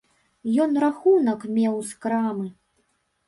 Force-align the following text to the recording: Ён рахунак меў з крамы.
Ён 0.63 0.71
рахунак 0.83 1.45
меў 1.57 1.75
з 1.89 1.99
крамы. 2.05 2.47